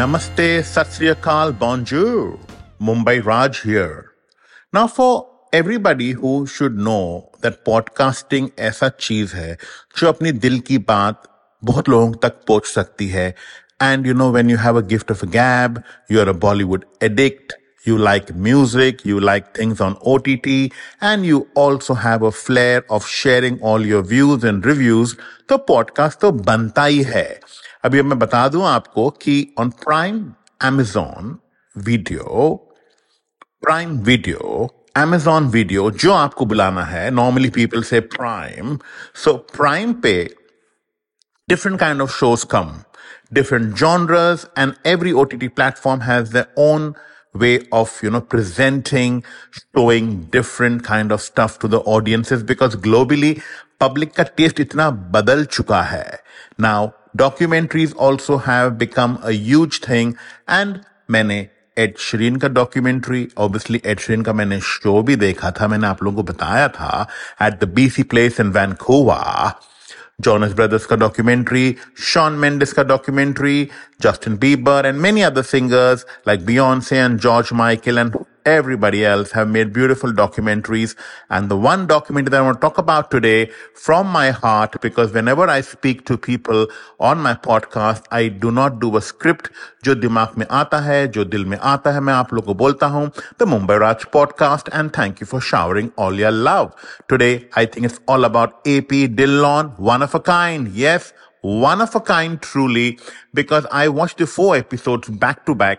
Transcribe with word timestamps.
Namaste, 0.00 0.64
Satsriyakal, 0.64 1.58
bonjour. 1.58 2.38
Mumbai 2.80 3.22
Raj 3.22 3.60
here. 3.64 4.12
Now, 4.72 4.86
for 4.86 5.26
everybody 5.52 6.12
who 6.12 6.46
should 6.46 6.78
know 6.86 7.28
that 7.42 7.58
podcasting 7.66 8.48
ऐसा 8.58 8.88
चीज़ 9.00 9.34
है 9.36 9.58
जो 9.98 10.08
अपनी 10.08 10.32
दिल 10.44 10.58
की 10.68 10.78
बात 10.92 11.28
बहुत 11.64 11.88
लोगों 11.88 12.12
तक 12.22 12.40
पहुँच 12.48 12.66
सकती 12.66 13.08
है 13.08 13.34
and 13.88 14.08
you 14.10 14.16
know 14.20 14.30
when 14.36 14.54
you 14.54 14.56
have 14.64 14.80
a 14.82 14.84
gift 14.94 15.12
of 15.16 15.26
a 15.26 15.30
gab 15.36 15.82
you're 16.08 16.28
a 16.34 16.38
bollywood 16.46 16.88
addict 17.08 17.59
you 17.85 17.97
like 17.97 18.33
music, 18.33 19.05
you 19.05 19.19
like 19.19 19.53
things 19.55 19.79
on 19.79 19.97
OTT, 20.01 20.73
and 21.01 21.25
you 21.25 21.47
also 21.55 21.93
have 21.93 22.23
a 22.23 22.31
flair 22.31 22.83
of 22.89 23.07
sharing 23.07 23.59
all 23.61 23.85
your 23.85 24.01
views 24.01 24.43
and 24.43 24.65
reviews, 24.65 25.15
तो 25.49 25.57
podcast 25.67 26.19
तो 26.19 26.31
बनता 26.31 26.83
ही 26.83 27.03
है 27.03 27.27
अभी 27.85 28.01
मैं 28.01 28.17
बता 28.19 28.47
दूं 28.49 28.65
आपको 28.67 29.09
कि 29.21 29.35
on 29.59 29.69
prime 29.83 30.15
Amazon 30.65 31.37
video 31.75 32.55
prime 33.63 33.97
video 34.07 34.69
Amazon 34.97 35.47
video 35.57 35.89
जो 35.91 36.13
आपको 36.13 36.45
बुलाना 36.45 36.83
है 36.85 37.09
नॉर्मली 37.11 37.49
पीपल 37.59 37.83
से 37.83 37.99
प्राइम 38.15 38.77
सो 39.23 39.33
प्राइम 39.57 39.93
पे 40.05 40.15
different 41.47 41.79
kind 41.79 42.01
of 42.01 42.11
shows 42.11 42.43
come 42.43 42.69
different 43.31 43.77
genres 43.77 44.45
and 44.61 44.77
every 44.83 45.11
ott 45.23 45.33
platform 45.57 45.99
has 45.99 46.31
their 46.31 46.47
own 46.57 46.95
way 47.35 47.53
of 47.71 47.95
you 48.01 48.09
know 48.09 48.21
presenting 48.33 49.23
showing 49.61 50.11
different 50.35 50.83
kind 50.83 51.11
of 51.11 51.21
stuff 51.21 51.57
to 51.59 51.67
the 51.67 51.79
audiences 51.95 52.43
because 52.43 52.77
globally 52.87 53.31
public 53.79 54.13
ka 54.19 54.27
taste 54.41 54.61
itna 54.65 54.85
badal 55.15 55.43
chuka 55.57 55.81
hai 55.93 56.05
now 56.67 56.77
documentaries 57.23 57.97
also 58.07 58.37
have 58.45 58.77
become 58.77 59.17
a 59.23 59.35
huge 59.49 59.81
thing 59.89 60.17
and 60.59 60.83
मैंने 61.09 61.35
add 61.77 61.97
Sheeran 61.99 62.35
का 62.35 62.47
documentary 62.47 63.27
obviously 63.37 63.81
add 63.85 63.99
Sheeran 63.99 64.21
का 64.23 64.33
मैंने 64.33 64.59
show 64.69 65.01
भी 65.07 65.15
देखा 65.15 65.51
था 65.59 65.67
मैंने 65.67 65.87
आप 65.87 66.01
लोगों 66.03 66.15
को 66.17 66.23
बताया 66.31 66.67
था 66.77 67.07
at 67.41 67.59
the 67.63 67.67
BC 67.73 68.03
place 68.13 68.39
in 68.39 68.49
वैनकूवा 68.51 69.19
Jonas 70.20 70.54
Brothers 70.54 70.86
ka 70.86 70.96
documentary, 70.96 71.78
Shawn 71.94 72.38
Mendes 72.38 72.72
ka 72.72 72.82
documentary, 72.82 73.70
Justin 74.00 74.38
Bieber 74.38 74.84
and 74.84 75.00
many 75.00 75.24
other 75.24 75.42
singers 75.42 76.04
like 76.26 76.40
Beyonce 76.40 76.92
and 76.92 77.20
George 77.20 77.52
Michael 77.52 77.98
and 77.98 78.14
everybody 78.44 79.04
else 79.04 79.32
have 79.32 79.48
made 79.48 79.72
beautiful 79.72 80.12
documentaries. 80.12 80.96
And 81.28 81.48
the 81.48 81.56
one 81.56 81.86
documentary 81.86 82.30
that 82.30 82.38
I 82.38 82.44
want 82.44 82.56
to 82.56 82.60
talk 82.60 82.78
about 82.78 83.10
today 83.10 83.50
from 83.74 84.06
my 84.06 84.30
heart, 84.30 84.80
because 84.80 85.12
whenever 85.12 85.48
I 85.48 85.60
speak 85.60 86.04
to 86.06 86.16
people 86.16 86.66
on 86.98 87.18
my 87.18 87.34
podcast, 87.34 88.04
I 88.10 88.28
do 88.28 88.50
not 88.50 88.80
do 88.80 88.96
a 88.96 89.00
script. 89.00 89.50
जो 89.84 89.94
दिमाग 89.94 90.38
में 90.38 90.46
आता 90.50 90.78
है, 90.78 91.08
जो 91.08 91.24
दिल 91.24 91.44
में 91.44 91.58
आता 91.58 91.90
है, 91.90 92.00
मैं 92.00 92.14
आप 92.14 92.34
लोगों 92.34 92.46
को 92.46 92.54
बोलता 92.54 92.86
हूँ. 92.86 93.10
The 93.38 93.46
Mumbai 93.46 93.80
Raj 93.80 94.04
podcast 94.12 94.68
and 94.72 94.92
thank 94.92 95.20
you 95.20 95.26
for 95.26 95.40
showering 95.40 95.90
all 95.96 96.12
your 96.12 96.32
love. 96.32 96.72
Today, 97.08 97.48
I 97.56 97.66
think 97.66 97.86
it's 97.86 98.00
all 98.06 98.24
about 98.24 98.52
AP 98.66 99.08
Dhillon, 99.16 99.78
one 99.78 100.02
of 100.02 100.14
a 100.14 100.20
kind. 100.20 100.68
Yes, 100.68 101.12
one 101.42 101.80
of 101.80 101.94
a 101.94 102.00
kind 102.00 102.40
truly, 102.42 102.98
because 103.32 103.66
I 103.72 103.88
watched 103.88 104.18
the 104.18 104.26
four 104.26 104.56
episodes 104.56 105.08
back 105.08 105.46
to 105.46 105.54
back. 105.54 105.78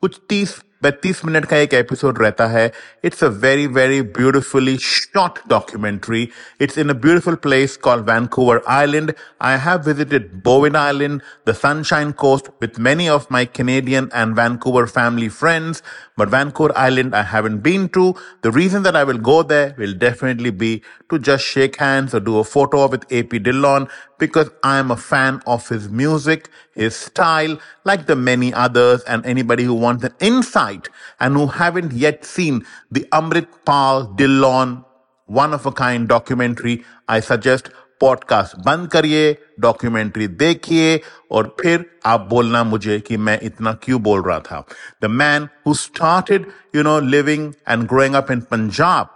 कुछ 0.00 0.20
तीस 0.28 0.60
बत्तीस 0.83 1.23
minute 1.25 1.45
का 1.45 1.57
एक 1.57 1.73
episode 1.73 2.21
रहता 2.21 2.45
है 2.47 2.71
it's 3.05 3.23
a 3.23 3.27
very 3.43 3.65
very 3.75 4.01
beautifully 4.17 4.77
short 4.77 5.39
documentary 5.49 6.27
it's 6.61 6.77
in 6.77 6.89
a 6.89 6.93
beautiful 7.01 7.35
place 7.43 7.75
call 7.83 7.99
Vancouver 8.09 8.61
island 8.75 9.13
I 9.49 9.57
have 9.65 9.81
visited 9.87 10.29
Bowen 10.45 10.75
Island 10.75 11.21
the 11.49 11.53
Sunshine 11.61 12.11
Coast 12.23 12.47
with 12.61 12.79
many 12.87 13.09
of 13.09 13.27
my 13.31 13.45
Canadian 13.55 14.09
and 14.15 14.35
Vancouver 14.39 14.85
family 14.85 15.29
friends 15.29 15.83
But 16.17 16.29
Vancouver 16.29 16.77
Island, 16.77 17.15
I 17.15 17.23
haven't 17.23 17.61
been 17.61 17.89
to. 17.89 18.13
The 18.43 18.51
reason 18.51 18.83
that 18.83 18.95
I 18.95 19.03
will 19.03 19.17
go 19.17 19.41
there 19.41 19.73
will 19.75 19.93
definitely 19.93 20.51
be 20.51 20.83
to 21.09 21.17
just 21.17 21.43
shake 21.43 21.77
hands 21.77 22.13
or 22.13 22.19
do 22.19 22.37
a 22.37 22.43
photo 22.43 22.87
with 22.87 23.11
AP 23.11 23.41
Dillon 23.41 23.87
because 24.18 24.50
I 24.62 24.78
am 24.78 24.90
a 24.90 24.96
fan 24.96 25.42
of 25.46 25.68
his 25.68 25.88
music, 25.88 26.48
his 26.74 26.96
style, 26.96 27.58
like 27.84 28.06
the 28.06 28.16
many 28.16 28.52
others 28.52 29.02
and 29.04 29.24
anybody 29.26 29.64
who 29.64 29.74
wants 29.74 30.04
an 30.04 30.14
insight 30.20 30.88
and 31.20 31.34
who 31.34 31.46
haven't 31.46 31.92
yet 31.92 32.24
seen 32.24 32.64
the 32.90 33.06
Amritpal 33.12 34.16
Dhillon 34.16 34.84
one 35.26 35.52
of 35.52 35.66
a 35.66 35.72
kind 35.72 36.08
documentary, 36.08 36.84
I 37.08 37.20
suggest 37.20 37.70
podcast 38.00 38.62
band 38.62 38.90
kariye, 38.90 39.38
documentary 39.58 40.28
dekhiye, 40.28 41.04
or 41.28 41.44
phir 41.44 41.84
aap 42.04 42.28
bolna 42.28 42.64
mujhe 42.64 43.04
ki 43.04 43.16
main 43.16 43.40
itna 43.40 43.80
kyu 43.80 43.98
bol. 43.98 44.22
The 45.00 45.08
man 45.08 45.50
who 45.64 45.74
started, 45.74 46.46
you 46.72 46.82
know, 46.82 46.98
living 46.98 47.56
and 47.66 47.88
growing 47.88 48.14
up 48.14 48.30
in 48.30 48.42
Punjab 48.42 49.08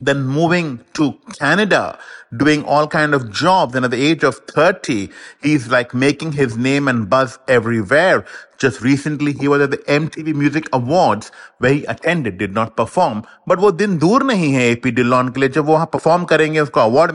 then 0.00 0.22
moving 0.22 0.80
to 0.94 1.18
Canada, 1.38 1.98
doing 2.34 2.64
all 2.64 2.86
kind 2.86 3.14
of 3.14 3.30
jobs. 3.30 3.74
And 3.74 3.84
at 3.84 3.90
the 3.90 4.02
age 4.02 4.22
of 4.24 4.36
30, 4.36 5.10
he's 5.42 5.68
like 5.68 5.94
making 5.94 6.32
his 6.32 6.56
name 6.56 6.88
and 6.88 7.08
buzz 7.10 7.38
everywhere. 7.46 8.24
Just 8.60 8.82
recently, 8.82 9.32
he 9.32 9.48
was 9.48 9.62
at 9.62 9.70
the 9.70 9.78
MTV 9.78 10.34
Music 10.34 10.68
Awards 10.74 11.32
where 11.60 11.72
he 11.72 11.84
attended, 11.86 12.36
did 12.36 12.52
not 12.52 12.76
perform. 12.76 13.24
But 13.46 13.58
what 13.58 13.78
didn't 13.78 14.00
dur 14.00 14.20
nahi 14.20 14.52
hai 14.54 14.72
AP 14.72 14.82
Dhillon 14.98 15.30
ke 15.30 15.36
liye. 15.36 15.90
perform 15.90 16.26
karenge, 16.26 16.66
usko 16.66 16.84
award. 16.84 17.10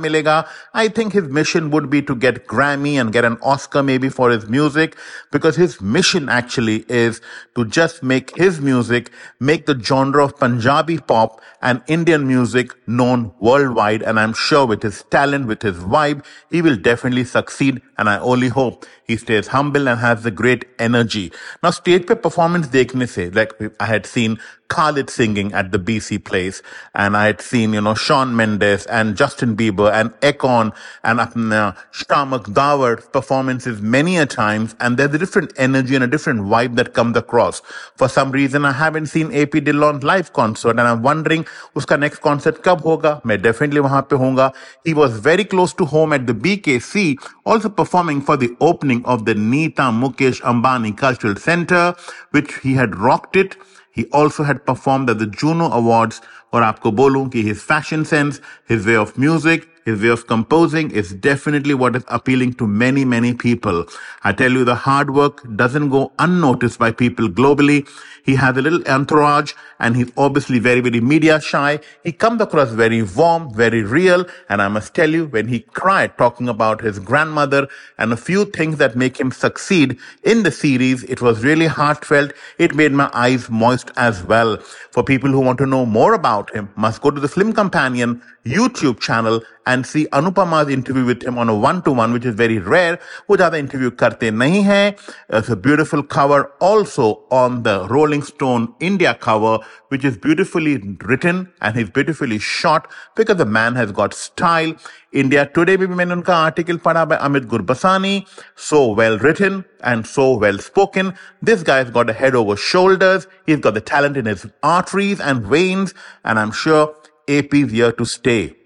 I 0.73 0.87
think 0.87 1.13
his 1.13 1.25
mission 1.29 1.69
would 1.69 1.91
be 1.91 2.01
to 2.01 2.15
get 2.15 2.47
Grammy 2.47 2.99
and 2.99 3.13
get 3.13 3.25
an 3.25 3.37
Oscar 3.43 3.83
maybe 3.83 4.09
for 4.09 4.31
his 4.31 4.47
music 4.49 4.97
because 5.31 5.55
his 5.55 5.79
mission 5.79 6.29
actually 6.29 6.83
is 6.89 7.21
to 7.55 7.63
just 7.65 8.01
make 8.01 8.35
his 8.35 8.59
music, 8.59 9.11
make 9.39 9.67
the 9.67 9.79
genre 9.79 10.25
of 10.25 10.37
Punjabi 10.39 10.97
pop 10.97 11.41
and 11.61 11.83
Indian 11.85 12.27
music 12.27 12.75
known 12.87 13.31
worldwide. 13.39 14.01
And 14.01 14.19
I'm 14.19 14.33
sure 14.33 14.65
with 14.65 14.81
his 14.81 15.03
talent, 15.11 15.45
with 15.45 15.61
his 15.61 15.77
vibe, 15.77 16.25
he 16.49 16.63
will 16.63 16.75
definitely 16.75 17.23
succeed. 17.23 17.81
And 17.99 18.09
I 18.09 18.17
only 18.17 18.49
hope 18.49 18.85
he 19.07 19.17
stays 19.17 19.47
humble 19.47 19.87
and 19.87 19.99
has 19.99 20.25
a 20.25 20.31
great 20.31 20.65
energy. 20.79 21.31
Now, 21.63 21.69
stage 21.69 22.05
पे 22.07 22.21
performance 22.21 22.67
देखने 22.67 23.07
say, 23.07 23.29
like 23.29 23.53
I 23.79 23.85
had 23.85 24.05
seen 24.05 24.39
Khalid 24.67 25.09
singing 25.11 25.53
at 25.53 25.71
the 25.71 25.77
BC 25.77 26.23
place, 26.23 26.61
and 26.95 27.15
I 27.15 27.25
had 27.25 27.39
seen, 27.39 27.73
you 27.73 27.81
know, 27.81 27.93
Shawn 27.93 28.35
Mendes 28.35 28.85
and 28.87 29.15
Justin 29.15 29.55
Bieber 29.55 29.91
and 29.93 30.09
Akon 30.21 30.73
and 31.03 31.19
apna 31.19 31.77
Shiamak 31.93 32.45
Davar 32.53 33.11
performances 33.11 33.81
many 33.81 34.17
a 34.17 34.25
times, 34.25 34.75
and 34.79 34.97
there's 34.97 35.13
a 35.13 35.19
different 35.19 35.53
energy 35.57 35.93
and 35.95 36.03
a 36.03 36.07
different 36.07 36.41
vibe 36.41 36.75
that 36.77 36.93
comes 36.93 37.15
across. 37.15 37.61
For 37.95 38.09
some 38.09 38.31
reason, 38.31 38.65
I 38.65 38.71
haven't 38.71 39.07
seen 39.07 39.27
AP 39.27 39.51
Dhillon's 39.51 40.03
live 40.03 40.33
concert, 40.33 40.71
and 40.71 40.81
I'm 40.81 41.03
wondering, 41.03 41.45
uska 41.75 41.99
next 41.99 42.19
concert 42.19 42.63
kab 42.63 42.81
hoga? 42.81 43.21
मैं 43.25 43.41
definitely 43.41 43.81
वहाँ 43.81 44.01
पे 44.09 44.15
होऊंगा. 44.17 44.51
He 44.83 44.93
was 44.93 45.19
very 45.19 45.45
close 45.45 45.73
to 45.73 45.85
home 45.85 46.11
at 46.13 46.25
the 46.25 46.33
BKC, 46.33 47.17
also 47.45 47.69
performing 47.69 48.21
for 48.21 48.35
the 48.35 48.55
opening 48.59 48.94
of 49.04 49.24
the 49.24 49.34
Nita 49.34 49.90
Mukesh 49.90 50.40
Ambani 50.42 50.96
Cultural 50.96 51.34
Center, 51.36 51.94
which 52.30 52.58
he 52.58 52.74
had 52.74 52.94
rocked 52.96 53.34
it. 53.36 53.56
He 53.90 54.06
also 54.12 54.44
had 54.44 54.64
performed 54.64 55.10
at 55.10 55.18
the 55.18 55.26
Juno 55.26 55.70
Awards 55.70 56.20
और 56.54 56.62
आपको 56.62 56.90
बोलूं 56.92 57.28
कि 57.30 57.42
his 57.44 57.62
fashion 57.62 58.04
sense, 58.04 58.40
his 58.66 58.86
way 58.86 58.96
of 58.96 59.16
music, 59.18 59.68
his 59.84 60.02
way 60.02 60.08
of 60.08 60.26
composing 60.26 60.90
is 60.90 61.12
definitely 61.12 61.74
what 61.74 61.96
is 61.96 62.04
appealing 62.08 62.52
to 62.54 62.66
many, 62.66 63.04
many 63.04 63.34
people. 63.34 63.84
I 64.24 64.32
tell 64.32 64.52
you, 64.52 64.64
the 64.64 64.74
hard 64.74 65.10
work 65.10 65.42
doesn't 65.56 65.88
go 65.90 66.12
unnoticed 66.18 66.78
by 66.78 66.90
people 66.92 67.28
globally. 67.28 67.88
He 68.24 68.34
has 68.36 68.56
a 68.56 68.62
little 68.62 68.86
entourage 68.86 69.54
and 69.79 69.95
he's 69.95 70.11
obviously 70.17 70.59
very, 70.59 70.81
very 70.81 71.01
media 71.01 71.39
shy. 71.39 71.79
He 72.03 72.11
comes 72.11 72.41
across 72.41 72.69
very 72.71 73.01
warm, 73.01 73.53
very 73.53 73.83
real. 73.83 74.25
And 74.49 74.61
I 74.61 74.67
must 74.67 74.93
tell 74.93 75.09
you, 75.09 75.25
when 75.25 75.47
he 75.47 75.59
cried 75.59 76.17
talking 76.17 76.47
about 76.49 76.81
his 76.81 76.99
grandmother 76.99 77.67
and 77.97 78.13
a 78.13 78.17
few 78.17 78.45
things 78.45 78.77
that 78.77 78.95
make 78.95 79.19
him 79.19 79.31
succeed 79.31 79.97
in 80.23 80.43
the 80.43 80.51
series, 80.51 81.03
it 81.03 81.21
was 81.21 81.43
really 81.43 81.67
heartfelt. 81.67 82.31
It 82.57 82.75
made 82.75 82.91
my 82.91 83.09
eyes 83.13 83.49
moist 83.49 83.91
as 83.97 84.23
well. 84.23 84.57
For 84.91 85.03
people 85.03 85.29
who 85.29 85.41
want 85.41 85.57
to 85.59 85.65
know 85.65 85.85
more 85.85 86.13
about 86.13 86.53
him, 86.53 86.69
must 86.75 87.01
go 87.01 87.11
to 87.11 87.19
the 87.19 87.27
Film 87.27 87.53
Companion 87.53 88.21
YouTube 88.45 88.99
channel 88.99 89.41
and 89.65 89.85
see 89.85 90.05
Anupama's 90.07 90.69
interview 90.69 91.03
with 91.05 91.23
him 91.23 91.39
on 91.39 91.49
a 91.49 91.55
one-to-one, 91.55 92.13
which 92.13 92.25
is 92.25 92.35
very 92.35 92.59
rare. 92.59 92.99
Which 93.25 93.41
are 93.41 93.49
the 93.49 93.57
interview 93.57 93.89
करते 93.91 94.31
नहीं 94.31 94.63
हैं. 94.63 94.97
It's 95.29 95.49
a 95.49 95.55
beautiful 95.55 96.03
cover 96.03 96.51
also 96.59 97.23
on 97.31 97.63
the 97.63 97.87
Rolling 97.89 98.21
Stone 98.21 98.73
India 98.79 99.15
cover 99.15 99.64
which 99.89 100.03
is 100.05 100.17
beautifully 100.17 100.77
written 101.03 101.51
and 101.61 101.77
is 101.77 101.89
beautifully 101.89 102.39
shot 102.39 102.91
because 103.15 103.37
the 103.37 103.45
man 103.45 103.75
has 103.75 103.91
got 103.91 104.13
style. 104.13 104.73
India 105.11 105.45
Today 105.45 105.77
भी 105.77 105.87
मैंने 105.87 106.13
उनका 106.13 106.35
article 106.45 106.77
पढ़ा 106.77 107.07
by 107.07 107.17
Amit 107.17 107.47
Gurbaxani. 107.47 108.27
So 108.55 108.91
well 108.91 109.17
written 109.19 109.63
and 109.81 110.05
so 110.05 110.37
well 110.37 110.57
spoken. 110.57 111.13
This 111.41 111.63
guy's 111.63 111.89
got 111.89 112.09
a 112.09 112.13
head 112.13 112.35
over 112.35 112.55
shoulders. 112.55 113.27
He's 113.45 113.59
got 113.59 113.73
the 113.73 113.81
talent 113.81 114.17
in 114.17 114.25
his 114.25 114.45
arteries 114.63 115.19
and 115.19 115.45
veins 115.45 115.93
and 116.23 116.39
I'm 116.39 116.51
sure 116.51 116.95
AP 117.27 117.53
is 117.53 117.71
here 117.71 117.91
to 117.91 118.05
stay. 118.05 118.64